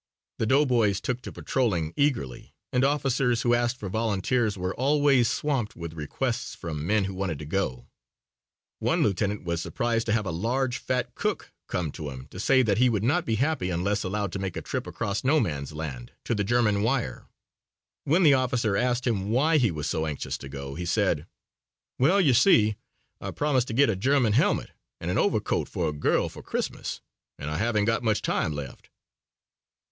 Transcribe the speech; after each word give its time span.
The 0.39 0.47
doughboys 0.47 0.99
took 0.99 1.21
to 1.21 1.31
patrolling 1.31 1.93
eagerly 1.95 2.55
and 2.73 2.83
officers 2.83 3.43
who 3.43 3.53
asked 3.53 3.77
for 3.77 3.87
volunteers 3.87 4.57
were 4.57 4.73
always 4.73 5.27
swamped 5.29 5.75
with 5.75 5.93
requests 5.93 6.55
from 6.55 6.87
men 6.87 7.03
who 7.03 7.13
wanted 7.13 7.37
to 7.37 7.45
go. 7.45 7.85
One 8.79 9.03
lieutenant 9.03 9.43
was 9.43 9.61
surprised 9.61 10.07
to 10.07 10.11
have 10.13 10.25
a 10.25 10.31
large 10.31 10.79
fat 10.79 11.13
cook 11.13 11.51
come 11.67 11.91
to 11.91 12.09
him 12.09 12.25
to 12.31 12.39
say 12.39 12.63
that 12.63 12.79
he 12.79 12.89
would 12.89 13.03
not 13.03 13.25
be 13.27 13.35
happy 13.35 13.69
unless 13.69 14.03
allowed 14.03 14.31
to 14.31 14.39
make 14.39 14.57
a 14.57 14.61
trip 14.63 14.87
across 14.87 15.23
No 15.23 15.39
Man's 15.39 15.71
Land 15.71 16.13
to 16.25 16.33
the 16.33 16.43
German 16.43 16.81
wire. 16.81 17.27
When 18.03 18.23
the 18.23 18.33
officer 18.33 18.75
asked 18.75 19.05
him 19.05 19.29
why 19.29 19.57
he 19.59 19.69
was 19.69 19.87
so 19.87 20.07
anxious 20.07 20.35
to 20.39 20.49
go, 20.49 20.73
he 20.73 20.83
said: 20.85 21.27
"Well, 21.99 22.19
you 22.19 22.33
see, 22.33 22.75
I 23.19 23.29
promised 23.29 23.67
to 23.67 23.73
get 23.75 23.87
a 23.87 23.95
German 23.95 24.33
helmet 24.33 24.71
and 24.99 25.11
an 25.11 25.19
overcoat 25.19 25.69
for 25.69 25.87
a 25.89 25.93
girl 25.93 26.27
for 26.27 26.41
Christmas 26.41 27.01
and 27.37 27.51
I 27.51 27.57
haven't 27.57 27.85
got 27.85 28.01
much 28.01 28.23
time 28.23 28.51
left." 28.53 28.89